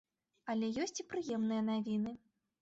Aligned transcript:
Але 0.53 0.69
ёсць 0.83 1.01
і 1.03 1.05
прыемныя 1.11 1.67
навіны. 1.69 2.17